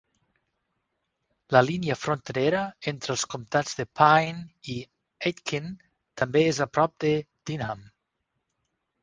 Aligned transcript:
La 1.55 1.59
línia 1.67 1.97
fronterera 2.03 2.61
entre 2.91 3.13
els 3.17 3.25
comtats 3.33 3.77
de 3.81 3.85
Pine 4.01 4.43
i 4.77 4.79
Aitkin 5.33 5.69
també 6.23 6.45
és 6.55 6.63
a 6.67 6.69
prop 6.79 6.99
de 7.07 7.15
Denham. 7.53 7.87